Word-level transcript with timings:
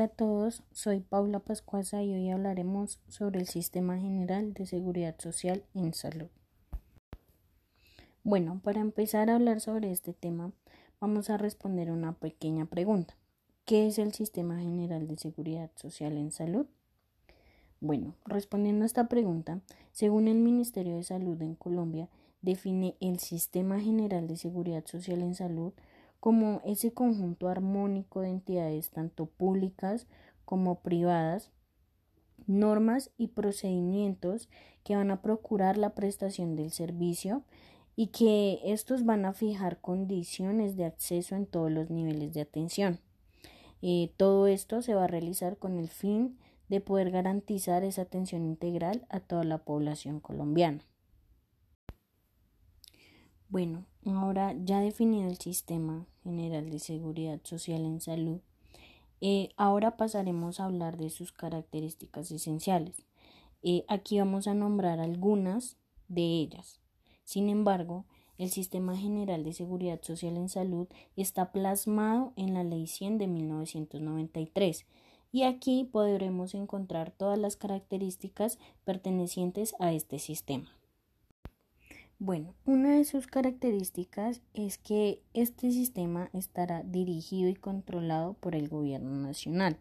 Hola 0.00 0.06
a 0.06 0.16
todos, 0.16 0.62
soy 0.72 1.00
Paula 1.00 1.40
Pascuasa 1.40 2.02
y 2.02 2.14
hoy 2.14 2.30
hablaremos 2.30 3.00
sobre 3.08 3.38
el 3.38 3.46
Sistema 3.46 3.98
General 3.98 4.54
de 4.54 4.64
Seguridad 4.64 5.14
Social 5.18 5.62
en 5.74 5.92
Salud. 5.92 6.28
Bueno, 8.24 8.62
para 8.64 8.80
empezar 8.80 9.28
a 9.28 9.34
hablar 9.34 9.60
sobre 9.60 9.90
este 9.90 10.14
tema, 10.14 10.52
vamos 11.00 11.28
a 11.28 11.36
responder 11.36 11.90
una 11.90 12.14
pequeña 12.14 12.64
pregunta. 12.64 13.14
¿Qué 13.66 13.88
es 13.88 13.98
el 13.98 14.14
Sistema 14.14 14.58
General 14.58 15.06
de 15.06 15.18
Seguridad 15.18 15.70
Social 15.76 16.16
en 16.16 16.32
Salud? 16.32 16.64
Bueno, 17.80 18.14
respondiendo 18.24 18.84
a 18.84 18.86
esta 18.86 19.06
pregunta, 19.06 19.60
según 19.92 20.28
el 20.28 20.38
Ministerio 20.38 20.96
de 20.96 21.04
Salud 21.04 21.42
en 21.42 21.56
Colombia, 21.56 22.08
define 22.40 22.96
el 23.00 23.18
Sistema 23.18 23.78
General 23.78 24.26
de 24.26 24.38
Seguridad 24.38 24.86
Social 24.86 25.20
en 25.20 25.34
Salud 25.34 25.74
como 26.20 26.60
ese 26.64 26.92
conjunto 26.92 27.48
armónico 27.48 28.20
de 28.20 28.28
entidades 28.28 28.90
tanto 28.90 29.26
públicas 29.26 30.06
como 30.44 30.80
privadas, 30.80 31.50
normas 32.46 33.10
y 33.16 33.28
procedimientos 33.28 34.48
que 34.84 34.96
van 34.96 35.10
a 35.10 35.22
procurar 35.22 35.78
la 35.78 35.94
prestación 35.94 36.56
del 36.56 36.70
servicio 36.70 37.42
y 37.96 38.08
que 38.08 38.60
estos 38.64 39.04
van 39.04 39.24
a 39.24 39.32
fijar 39.32 39.80
condiciones 39.80 40.76
de 40.76 40.84
acceso 40.84 41.36
en 41.36 41.46
todos 41.46 41.70
los 41.70 41.90
niveles 41.90 42.34
de 42.34 42.42
atención. 42.42 43.00
Eh, 43.82 44.12
todo 44.16 44.46
esto 44.46 44.82
se 44.82 44.94
va 44.94 45.04
a 45.04 45.08
realizar 45.08 45.56
con 45.56 45.78
el 45.78 45.88
fin 45.88 46.38
de 46.68 46.80
poder 46.80 47.10
garantizar 47.10 47.82
esa 47.82 48.02
atención 48.02 48.44
integral 48.44 49.06
a 49.08 49.20
toda 49.20 49.44
la 49.44 49.58
población 49.58 50.20
colombiana. 50.20 50.84
Bueno, 53.50 53.84
ahora 54.06 54.54
ya 54.64 54.78
definido 54.78 55.28
el 55.28 55.36
sistema 55.36 56.06
general 56.22 56.70
de 56.70 56.78
seguridad 56.78 57.40
social 57.42 57.84
en 57.84 58.00
salud, 58.00 58.38
eh, 59.20 59.48
ahora 59.56 59.96
pasaremos 59.96 60.60
a 60.60 60.66
hablar 60.66 60.96
de 60.96 61.10
sus 61.10 61.32
características 61.32 62.30
esenciales. 62.30 63.04
Eh, 63.64 63.84
aquí 63.88 64.20
vamos 64.20 64.46
a 64.46 64.54
nombrar 64.54 65.00
algunas 65.00 65.78
de 66.06 66.22
ellas. 66.22 66.80
Sin 67.24 67.48
embargo, 67.48 68.04
el 68.38 68.50
Sistema 68.50 68.96
General 68.96 69.42
de 69.42 69.52
Seguridad 69.52 70.00
Social 70.00 70.36
en 70.36 70.48
Salud 70.48 70.86
está 71.16 71.50
plasmado 71.50 72.32
en 72.36 72.54
la 72.54 72.62
Ley 72.62 72.86
100 72.86 73.18
de 73.18 73.26
1993 73.26 74.86
y 75.32 75.42
aquí 75.42 75.88
podremos 75.90 76.54
encontrar 76.54 77.10
todas 77.10 77.38
las 77.38 77.56
características 77.56 78.60
pertenecientes 78.84 79.74
a 79.80 79.92
este 79.92 80.20
sistema. 80.20 80.79
Bueno, 82.22 82.52
una 82.66 82.96
de 82.96 83.06
sus 83.06 83.26
características 83.26 84.42
es 84.52 84.76
que 84.76 85.22
este 85.32 85.72
sistema 85.72 86.28
estará 86.34 86.82
dirigido 86.82 87.48
y 87.48 87.54
controlado 87.54 88.34
por 88.34 88.54
el 88.54 88.68
gobierno 88.68 89.16
nacional. 89.16 89.78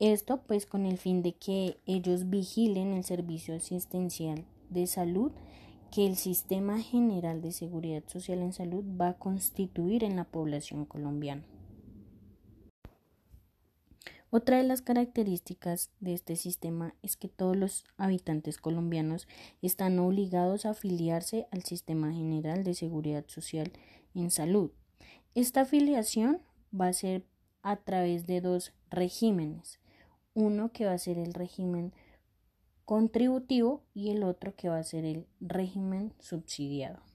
Esto 0.00 0.40
pues 0.44 0.66
con 0.66 0.86
el 0.86 0.98
fin 0.98 1.22
de 1.22 1.34
que 1.34 1.76
ellos 1.86 2.28
vigilen 2.28 2.94
el 2.94 3.04
servicio 3.04 3.54
asistencial 3.54 4.44
de 4.70 4.88
salud 4.88 5.30
que 5.92 6.04
el 6.04 6.16
Sistema 6.16 6.80
General 6.80 7.40
de 7.40 7.52
Seguridad 7.52 8.02
Social 8.08 8.40
en 8.40 8.52
Salud 8.52 8.82
va 9.00 9.10
a 9.10 9.18
constituir 9.18 10.02
en 10.02 10.16
la 10.16 10.24
población 10.24 10.84
colombiana. 10.84 11.44
Otra 14.34 14.56
de 14.56 14.62
las 14.62 14.80
características 14.80 15.90
de 16.00 16.14
este 16.14 16.36
sistema 16.36 16.94
es 17.02 17.18
que 17.18 17.28
todos 17.28 17.54
los 17.54 17.84
habitantes 17.98 18.56
colombianos 18.56 19.28
están 19.60 19.98
obligados 19.98 20.64
a 20.64 20.70
afiliarse 20.70 21.48
al 21.50 21.64
Sistema 21.64 22.10
General 22.14 22.64
de 22.64 22.72
Seguridad 22.72 23.26
Social 23.28 23.72
en 24.14 24.30
Salud. 24.30 24.70
Esta 25.34 25.60
afiliación 25.60 26.40
va 26.74 26.86
a 26.86 26.92
ser 26.94 27.26
a 27.60 27.76
través 27.76 28.26
de 28.26 28.40
dos 28.40 28.72
regímenes. 28.88 29.80
Uno 30.32 30.72
que 30.72 30.86
va 30.86 30.92
a 30.92 30.98
ser 30.98 31.18
el 31.18 31.34
régimen 31.34 31.92
contributivo 32.86 33.82
y 33.92 34.12
el 34.12 34.22
otro 34.22 34.56
que 34.56 34.70
va 34.70 34.78
a 34.78 34.84
ser 34.84 35.04
el 35.04 35.26
régimen 35.40 36.14
subsidiado. 36.20 37.11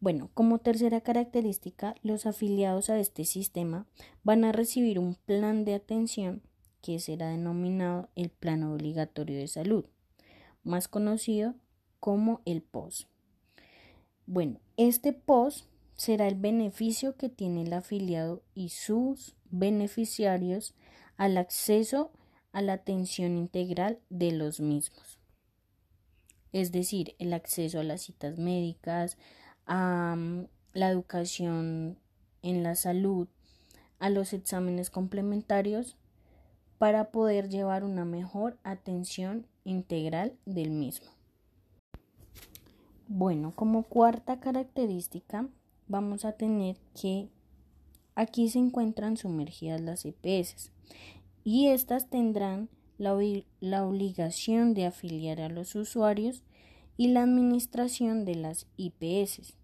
Bueno, 0.00 0.30
como 0.32 0.58
tercera 0.58 1.02
característica, 1.02 1.94
los 2.02 2.24
afiliados 2.24 2.88
a 2.88 2.98
este 2.98 3.26
sistema 3.26 3.86
van 4.24 4.44
a 4.44 4.52
recibir 4.52 4.98
un 4.98 5.14
plan 5.14 5.66
de 5.66 5.74
atención 5.74 6.42
que 6.80 6.98
será 6.98 7.28
denominado 7.28 8.08
el 8.16 8.30
Plan 8.30 8.62
Obligatorio 8.62 9.36
de 9.36 9.46
Salud, 9.46 9.84
más 10.64 10.88
conocido 10.88 11.54
como 12.00 12.40
el 12.46 12.62
POS. 12.62 13.08
Bueno, 14.24 14.58
este 14.78 15.12
POS 15.12 15.68
será 15.96 16.28
el 16.28 16.36
beneficio 16.36 17.16
que 17.16 17.28
tiene 17.28 17.62
el 17.62 17.72
afiliado 17.74 18.42
y 18.54 18.70
sus 18.70 19.36
beneficiarios 19.50 20.74
al 21.18 21.36
acceso 21.36 22.10
a 22.52 22.62
la 22.62 22.72
atención 22.72 23.36
integral 23.36 23.98
de 24.08 24.32
los 24.32 24.60
mismos. 24.60 25.18
Es 26.52 26.72
decir, 26.72 27.14
el 27.18 27.34
acceso 27.34 27.80
a 27.80 27.84
las 27.84 28.00
citas 28.00 28.38
médicas, 28.38 29.18
a 29.66 30.16
la 30.72 30.88
educación 30.88 31.98
en 32.42 32.62
la 32.62 32.74
salud, 32.74 33.28
a 33.98 34.10
los 34.10 34.32
exámenes 34.32 34.90
complementarios 34.90 35.96
para 36.78 37.10
poder 37.10 37.48
llevar 37.48 37.84
una 37.84 38.04
mejor 38.04 38.58
atención 38.64 39.46
integral 39.64 40.32
del 40.46 40.70
mismo. 40.70 41.10
Bueno, 43.06 43.52
como 43.54 43.82
cuarta 43.82 44.40
característica 44.40 45.48
vamos 45.88 46.24
a 46.24 46.32
tener 46.32 46.76
que 46.98 47.28
aquí 48.14 48.48
se 48.48 48.60
encuentran 48.60 49.16
sumergidas 49.16 49.80
las 49.80 50.04
EPS 50.04 50.70
y 51.44 51.68
estas 51.68 52.08
tendrán 52.08 52.68
la, 52.98 53.18
la 53.60 53.84
obligación 53.84 54.74
de 54.74 54.86
afiliar 54.86 55.40
a 55.40 55.48
los 55.48 55.74
usuarios 55.74 56.42
y 57.00 57.08
la 57.08 57.22
administración 57.22 58.26
de 58.26 58.34
las 58.34 58.66
IPS 58.76 59.54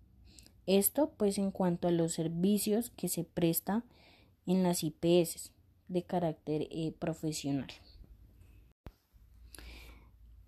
esto 0.65 1.13
pues 1.19 1.37
en 1.37 1.51
cuanto 1.51 1.87
a 1.87 1.91
los 1.91 2.15
servicios 2.15 2.89
que 2.97 3.11
se 3.11 3.25
presta 3.25 3.85
en 4.47 4.63
las 4.63 4.83
IPS 4.83 5.53
de 5.87 6.03
carácter 6.03 6.67
eh, 6.71 6.95
profesional. 6.99 7.69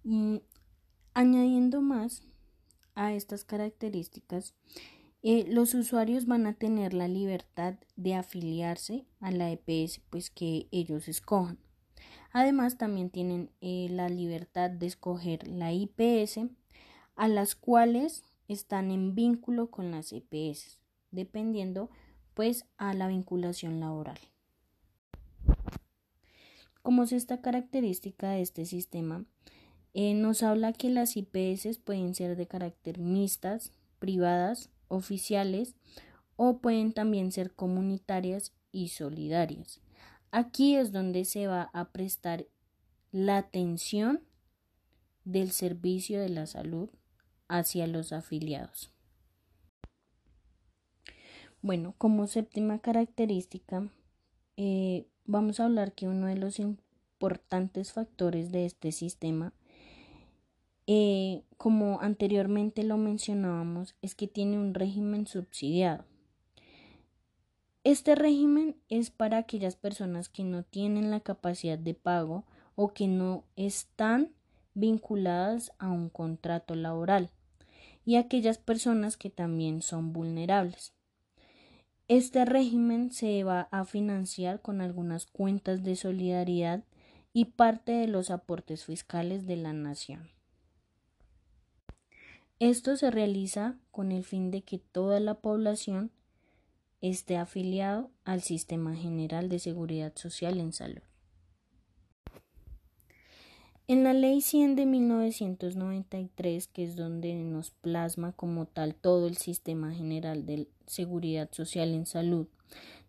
Mm, 0.03 0.37
añadiendo 1.13 1.83
más 1.83 2.23
a 2.95 3.13
estas 3.13 3.45
características, 3.45 4.55
eh, 5.23 5.45
los 5.47 5.75
usuarios 5.75 6.25
van 6.25 6.47
a 6.47 6.55
tener 6.55 6.95
la 6.95 7.07
libertad 7.07 7.75
de 7.97 8.15
afiliarse 8.15 9.05
a 9.21 9.31
la 9.31 9.51
EPS 9.51 10.01
pues 10.09 10.31
que 10.31 10.69
ellos 10.71 11.07
escojan. 11.07 11.59
Además 12.33 12.79
también 12.79 13.11
tienen 13.11 13.51
eh, 13.61 13.89
la 13.91 14.09
libertad 14.09 14.71
de 14.71 14.87
escoger 14.87 15.47
la 15.47 15.71
IPS 15.71 16.49
a 17.19 17.27
las 17.27 17.57
cuales 17.57 18.23
están 18.47 18.93
en 18.93 19.17
vínculo 19.17 19.71
con 19.71 19.91
las 19.91 20.13
EPS, 20.13 20.79
dependiendo 21.11 21.91
pues 22.33 22.65
a 22.79 22.95
la 22.95 23.09
vinculación 23.09 23.81
laboral. 23.81 24.19
Como 26.81 27.03
es 27.03 27.13
esta 27.13 27.41
característica 27.41 28.31
de 28.31 28.41
este 28.41 28.65
sistema, 28.65 29.25
eh, 29.95 30.15
nos 30.15 30.45
habla 30.45 30.73
que 30.73 30.91
las 30.91 31.17
IPS 31.17 31.79
pueden 31.79 32.15
ser 32.15 32.37
de 32.37 32.47
carácter 32.47 32.99
mixtas, 32.99 33.73
privadas, 33.99 34.71
oficiales 34.87 35.75
o 36.37 36.59
pueden 36.59 36.93
también 36.93 37.33
ser 37.33 37.53
comunitarias 37.53 38.53
y 38.71 38.89
solidarias. 38.89 39.81
Aquí 40.31 40.77
es 40.77 40.93
donde 40.93 41.25
se 41.25 41.49
va 41.49 41.69
a 41.73 41.91
prestar 41.91 42.47
la 43.11 43.39
atención 43.39 44.23
del 45.25 45.51
servicio 45.51 46.21
de 46.21 46.29
la 46.29 46.47
salud 46.47 46.91
hacia 47.49 47.87
los 47.87 48.13
afiliados. 48.13 48.91
Bueno, 51.61 51.95
como 51.99 52.29
séptima 52.29 52.79
característica, 52.79 53.89
eh, 54.57 55.07
vamos 55.25 55.59
a 55.59 55.65
hablar 55.65 55.93
que 55.93 56.07
uno 56.07 56.27
de 56.27 56.37
los 56.37 56.61
importantes 56.61 57.93
factores 57.93 58.53
de 58.53 58.65
este 58.65 58.93
sistema, 58.93 59.53
eh, 60.87 61.43
como 61.57 62.01
anteriormente 62.01 62.85
lo 62.85 62.97
mencionábamos, 62.97 63.97
es 64.03 64.15
que 64.15 64.29
tiene 64.29 64.59
un 64.59 64.73
régimen 64.73 65.27
subsidiado. 65.27 66.05
Este 67.83 68.15
régimen 68.15 68.77
es 68.89 69.11
para 69.11 69.39
aquellas 69.39 69.75
personas 69.75 70.29
que 70.29 70.45
no 70.45 70.63
tienen 70.63 71.11
la 71.11 71.21
capacidad 71.21 71.79
de 71.79 71.95
pago 71.95 72.45
o 72.77 72.93
que 72.93 73.09
no 73.09 73.45
están 73.57 74.33
vinculadas 74.75 75.73
a 75.79 75.91
un 75.91 76.09
contrato 76.09 76.77
laboral 76.77 77.31
y 78.09 78.17
aquellas 78.17 78.57
personas 78.57 79.19
que 79.19 79.29
también 79.29 79.83
son 79.83 80.15
vulnerables. 80.15 80.95
Este 82.09 82.47
régimen 82.47 83.13
se 83.13 83.45
va 83.45 83.69
a 83.71 83.85
financiar 83.85 84.63
con 84.63 84.81
algunas 84.81 85.27
cuentas 85.27 85.83
de 85.83 85.95
solidaridad 85.95 86.85
y 87.35 87.45
parte 87.45 87.93
de 87.93 88.07
los 88.09 88.31
aportes 88.31 88.87
fiscales 88.87 89.47
de 89.47 89.57
la 89.57 89.75
nación. 89.75 90.31
Esto 92.61 92.97
se 92.97 93.11
realiza 93.11 93.77
con 93.91 94.11
el 94.11 94.25
fin 94.25 94.51
de 94.51 94.63
que 94.63 94.79
toda 94.79 95.21
la 95.21 95.35
población 95.35 96.11
esté 97.03 97.37
afiliado 97.37 98.11
al 98.25 98.41
Sistema 98.41 98.97
General 98.97 99.51
de 99.51 99.59
Seguridad 99.59 100.17
Social 100.17 100.61
en 100.61 100.73
Salud. 100.73 101.08
En 103.91 104.05
la 104.05 104.13
Ley 104.13 104.43
100 104.43 104.77
de 104.77 104.85
1993, 104.85 106.69
que 106.69 106.85
es 106.85 106.95
donde 106.95 107.35
nos 107.37 107.71
plasma 107.71 108.33
como 108.33 108.67
tal 108.67 108.95
todo 108.95 109.27
el 109.27 109.39
Sistema 109.39 109.95
General 109.95 110.45
de 110.45 110.69
Seguridad 110.87 111.49
Social 111.53 111.95
en 111.95 112.05
Salud, 112.05 112.49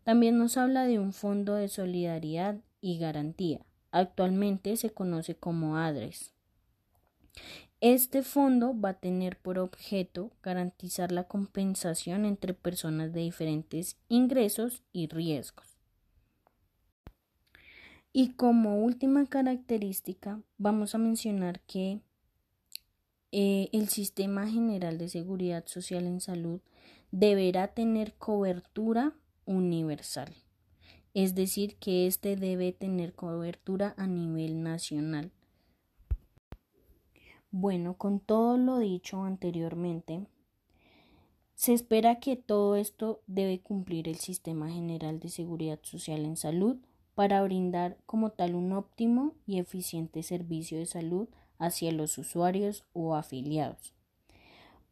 también 0.06 0.38
nos 0.38 0.56
habla 0.56 0.86
de 0.86 0.98
un 0.98 1.12
Fondo 1.12 1.56
de 1.56 1.68
Solidaridad 1.68 2.62
y 2.80 2.98
Garantía. 2.98 3.60
Actualmente 3.92 4.78
se 4.78 4.92
conoce 4.92 5.36
como 5.36 5.76
ADRES. 5.76 6.34
Este 7.82 8.24
fondo 8.24 8.74
va 8.74 8.92
a 8.92 9.00
tener 9.02 9.38
por 9.38 9.60
objeto 9.60 10.32
garantizar 10.42 11.12
la 11.12 11.25
compensación 11.25 12.24
entre 12.24 12.54
personas 12.54 13.12
de 13.12 13.20
diferentes 13.20 13.98
ingresos 14.08 14.82
y 14.94 15.08
riesgos. 15.08 15.79
Y 18.12 18.34
como 18.34 18.84
última 18.84 19.28
característica, 19.28 20.42
vamos 20.58 20.96
a 20.96 20.98
mencionar 20.98 21.60
que 21.62 22.02
eh, 23.32 23.70
el 23.72 23.90
Sistema 23.90 24.50
General 24.50 24.98
de 24.98 25.10
Seguridad 25.10 25.66
Social 25.68 26.08
en 26.08 26.20
Salud 26.20 26.60
deberá 27.12 27.68
tener 27.68 28.16
cobertura 28.16 29.14
universal, 29.46 30.34
es 31.14 31.36
decir, 31.36 31.76
que 31.78 32.08
éste 32.08 32.36
debe 32.36 32.72
tener 32.72 33.14
cobertura 33.14 33.94
a 33.98 34.08
nivel 34.08 34.64
nacional. 34.64 35.32
Bueno, 37.52 37.96
con 37.96 38.20
todo 38.20 38.58
lo 38.58 38.80
dicho 38.80 39.24
anteriormente, 39.24 40.26
se 41.54 41.74
espera 41.74 42.20
que 42.20 42.36
todo 42.36 42.76
esto 42.76 43.22
debe 43.28 43.60
cumplir 43.60 44.08
el 44.08 44.18
Sistema 44.18 44.72
General 44.72 45.20
de 45.20 45.30
Seguridad 45.30 45.80
Social 45.84 46.26
en 46.26 46.38
Salud 46.38 46.78
para 47.19 47.44
brindar 47.44 47.98
como 48.06 48.30
tal 48.30 48.56
un 48.56 48.71
óptimo 48.71 49.33
y 49.45 49.60
eficiente 49.60 50.24
servicio 50.24 50.77
de 50.77 50.86
salud 50.86 51.27
hacia 51.57 51.92
los 51.92 52.18
usuarios 52.18 52.86
o 52.94 53.13
afiliados. 53.13 53.94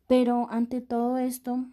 Pero 0.07 0.49
ante 0.49 0.81
todo 0.81 1.17
esto, 1.19 1.63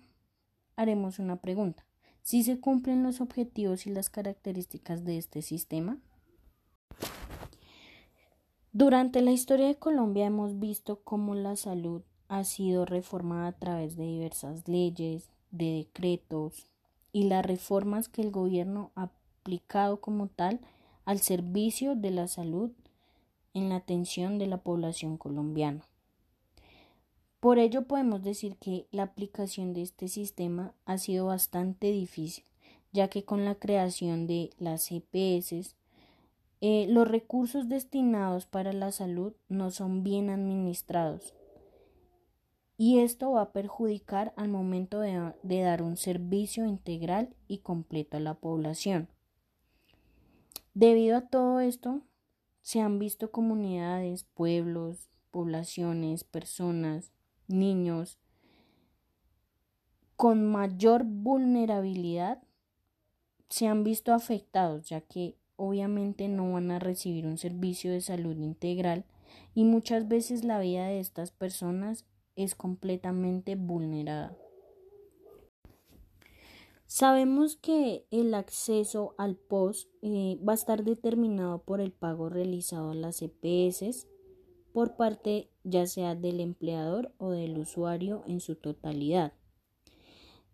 haremos 0.76 1.18
una 1.18 1.40
pregunta. 1.40 1.84
¿Si 2.22 2.44
se 2.44 2.60
cumplen 2.60 3.02
los 3.02 3.20
objetivos 3.20 3.88
y 3.88 3.90
las 3.90 4.10
características 4.10 5.04
de 5.04 5.18
este 5.18 5.42
sistema? 5.42 5.98
Durante 8.70 9.22
la 9.22 9.32
historia 9.32 9.66
de 9.66 9.80
Colombia 9.80 10.26
hemos 10.26 10.60
visto 10.60 11.02
cómo 11.02 11.34
la 11.34 11.56
salud 11.56 12.02
ha 12.28 12.44
sido 12.44 12.84
reformada 12.84 13.48
a 13.48 13.58
través 13.58 13.96
de 13.96 14.04
diversas 14.04 14.68
leyes, 14.68 15.30
de 15.50 15.78
decretos 15.78 16.68
y 17.10 17.24
las 17.24 17.44
reformas 17.44 18.08
que 18.08 18.22
el 18.22 18.30
gobierno 18.30 18.92
ha 18.94 19.10
aplicado 19.44 20.00
como 20.00 20.28
tal 20.28 20.60
al 21.04 21.18
servicio 21.18 21.94
de 21.94 22.10
la 22.10 22.28
salud 22.28 22.70
en 23.52 23.68
la 23.68 23.76
atención 23.76 24.38
de 24.38 24.46
la 24.46 24.56
población 24.56 25.18
colombiana. 25.18 25.86
Por 27.40 27.58
ello 27.58 27.82
podemos 27.82 28.22
decir 28.22 28.56
que 28.56 28.86
la 28.90 29.02
aplicación 29.02 29.74
de 29.74 29.82
este 29.82 30.08
sistema 30.08 30.72
ha 30.86 30.96
sido 30.96 31.26
bastante 31.26 31.92
difícil, 31.92 32.44
ya 32.90 33.08
que 33.08 33.26
con 33.26 33.44
la 33.44 33.56
creación 33.56 34.26
de 34.26 34.48
las 34.58 34.90
EPS, 34.90 35.76
eh, 36.62 36.86
los 36.88 37.06
recursos 37.06 37.68
destinados 37.68 38.46
para 38.46 38.72
la 38.72 38.92
salud 38.92 39.34
no 39.50 39.70
son 39.70 40.02
bien 40.02 40.30
administrados 40.30 41.34
y 42.76 43.00
esto 43.00 43.32
va 43.32 43.42
a 43.42 43.52
perjudicar 43.52 44.32
al 44.36 44.48
momento 44.48 45.00
de 45.00 45.60
dar 45.60 45.82
un 45.82 45.96
servicio 45.96 46.64
integral 46.64 47.34
y 47.46 47.58
completo 47.58 48.16
a 48.16 48.20
la 48.20 48.34
población. 48.34 49.08
Debido 50.74 51.16
a 51.16 51.28
todo 51.28 51.60
esto, 51.60 52.02
se 52.62 52.80
han 52.80 52.98
visto 52.98 53.30
comunidades, 53.30 54.24
pueblos, 54.24 55.08
poblaciones, 55.30 56.24
personas, 56.24 57.12
niños 57.48 58.18
con 60.16 60.46
mayor 60.50 61.04
vulnerabilidad 61.04 62.42
se 63.48 63.66
han 63.66 63.84
visto 63.84 64.12
afectados, 64.12 64.88
ya 64.88 65.00
que 65.00 65.36
obviamente 65.56 66.28
no 66.28 66.52
van 66.52 66.70
a 66.70 66.78
recibir 66.78 67.26
un 67.26 67.38
servicio 67.38 67.92
de 67.92 68.00
salud 68.00 68.36
integral 68.36 69.04
y 69.54 69.64
muchas 69.64 70.08
veces 70.08 70.44
la 70.44 70.58
vida 70.60 70.86
de 70.86 71.00
estas 71.00 71.30
personas 71.30 72.06
es 72.36 72.54
completamente 72.54 73.54
vulnerada. 73.54 74.36
Sabemos 76.86 77.56
que 77.56 78.06
el 78.10 78.34
acceso 78.34 79.14
al 79.16 79.36
POS 79.36 79.88
eh, 80.02 80.38
va 80.46 80.52
a 80.52 80.54
estar 80.54 80.84
determinado 80.84 81.62
por 81.62 81.80
el 81.80 81.92
pago 81.92 82.28
realizado 82.28 82.90
a 82.90 82.94
las 82.94 83.22
EPS 83.22 84.06
por 84.72 84.96
parte 84.96 85.50
ya 85.62 85.86
sea 85.86 86.14
del 86.14 86.40
empleador 86.40 87.12
o 87.18 87.30
del 87.30 87.58
usuario 87.58 88.22
en 88.26 88.40
su 88.40 88.56
totalidad. 88.56 89.32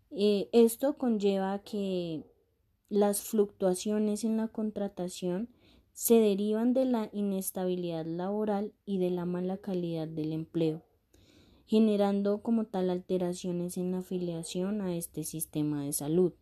Eh, 0.09 0.49
esto 0.53 0.97
conlleva 0.97 1.59
que 1.59 2.23
las 2.87 3.21
fluctuaciones 3.21 4.23
en 4.23 4.37
la 4.37 4.47
contratación 4.47 5.49
se 5.93 6.15
derivan 6.15 6.73
de 6.73 6.85
la 6.85 7.09
inestabilidad 7.11 8.05
laboral 8.05 8.73
y 8.85 8.99
de 8.99 9.09
la 9.09 9.25
mala 9.25 9.57
calidad 9.57 10.07
del 10.07 10.31
empleo 10.31 10.83
generando 11.71 12.41
como 12.41 12.65
tal 12.65 12.89
alteraciones 12.89 13.77
en 13.77 13.93
la 13.93 13.99
afiliación 13.99 14.81
a 14.81 14.93
este 14.97 15.23
sistema 15.23 15.85
de 15.85 15.93
salud. 15.93 16.33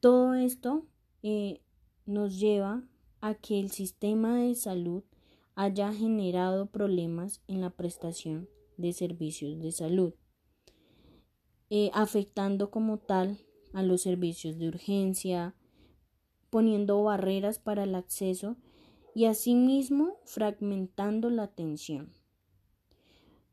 Todo 0.00 0.34
esto 0.34 0.84
eh, 1.22 1.62
nos 2.04 2.38
lleva 2.38 2.86
a 3.22 3.32
que 3.32 3.58
el 3.58 3.70
sistema 3.70 4.36
de 4.36 4.54
salud 4.54 5.02
haya 5.54 5.94
generado 5.94 6.66
problemas 6.66 7.40
en 7.48 7.62
la 7.62 7.70
prestación 7.70 8.50
de 8.76 8.92
servicios 8.92 9.58
de 9.60 9.72
salud, 9.72 10.12
eh, 11.70 11.90
afectando 11.94 12.70
como 12.70 12.98
tal 12.98 13.38
a 13.72 13.82
los 13.82 14.02
servicios 14.02 14.58
de 14.58 14.68
urgencia, 14.68 15.54
poniendo 16.50 17.02
barreras 17.02 17.58
para 17.58 17.84
el 17.84 17.94
acceso 17.94 18.58
y 19.14 19.24
asimismo 19.24 20.18
fragmentando 20.26 21.30
la 21.30 21.44
atención. 21.44 22.12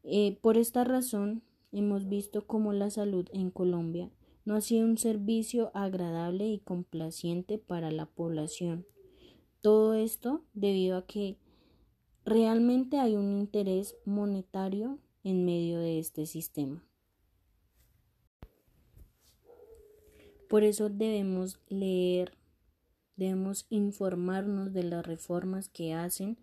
Eh, 0.03 0.37
por 0.41 0.57
esta 0.57 0.83
razón, 0.83 1.43
hemos 1.71 2.09
visto 2.09 2.45
cómo 2.45 2.73
la 2.73 2.89
salud 2.89 3.27
en 3.31 3.51
Colombia 3.51 4.11
no 4.43 4.55
ha 4.55 4.61
sido 4.61 4.85
un 4.85 4.97
servicio 4.97 5.71
agradable 5.73 6.47
y 6.49 6.59
complaciente 6.59 7.57
para 7.57 7.89
la 7.89 8.05
población. 8.05 8.85
Todo 9.61 9.93
esto 9.93 10.43
debido 10.53 10.97
a 10.97 11.05
que 11.05 11.37
realmente 12.25 12.99
hay 12.99 13.15
un 13.15 13.39
interés 13.39 13.95
monetario 14.03 14.99
en 15.23 15.45
medio 15.45 15.79
de 15.79 15.99
este 15.99 16.25
sistema. 16.25 16.85
Por 20.49 20.63
eso 20.63 20.89
debemos 20.89 21.61
leer, 21.69 22.37
debemos 23.15 23.65
informarnos 23.69 24.73
de 24.73 24.83
las 24.83 25.07
reformas 25.07 25.69
que 25.69 25.93
hacen 25.93 26.37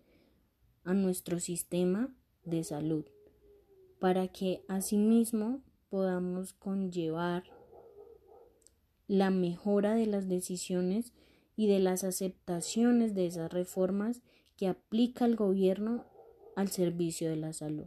a 0.83 0.95
nuestro 0.95 1.39
sistema 1.39 2.13
de 2.43 2.65
salud 2.65 3.05
para 4.01 4.29
que 4.29 4.65
asimismo 4.67 5.63
podamos 5.91 6.53
conllevar 6.55 7.45
la 9.07 9.31
mejora 9.31 9.95
de 9.95 10.07
las 10.07 10.29
decisiones 10.29 11.13
y 11.55 11.67
de 11.67 11.79
las 11.79 12.03
aceptaciones 12.05 13.15
de 13.15 13.27
esas 13.27 13.53
reformas 13.53 14.23
que 14.57 14.69
aplica 14.69 15.27
el 15.27 15.37
gobierno 15.37 16.07
al 16.57 16.69
servicio 16.69 17.29
de 17.29 17.37
la 17.37 17.53
salud. 17.53 17.87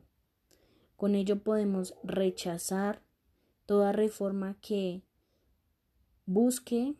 Con 0.95 1.15
ello 1.15 1.41
podemos 1.41 1.95
rechazar 2.03 3.01
toda 3.65 3.91
reforma 3.91 4.57
que 4.61 5.01
busque 6.25 6.95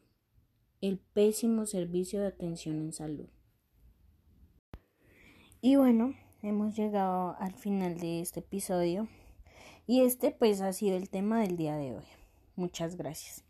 el 0.82 0.98
pésimo 0.98 1.66
servicio 1.66 2.20
de 2.20 2.28
atención 2.28 2.78
en 2.78 2.94
salud. 2.94 3.28
Y 5.62 5.76
bueno, 5.76 6.16
hemos 6.44 6.76
llegado 6.76 7.36
al 7.40 7.54
final 7.54 7.98
de 7.98 8.22
este 8.22 8.42
episodio 8.42 9.08
y 9.88 10.02
este 10.02 10.32
pues 10.32 10.62
ha 10.62 10.74
sido 10.74 10.98
el 10.98 11.10
tema 11.10 11.40
del 11.40 11.56
día 11.58 11.78
de 11.78 11.96
hoy. 11.96 12.06
Muchas 12.56 12.98
gracias. 12.98 13.44